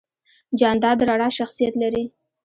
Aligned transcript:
جانداد 0.59 0.95
د 0.99 1.01
رڼا 1.09 1.29
شخصیت 1.37 1.73
لري. 1.83 2.05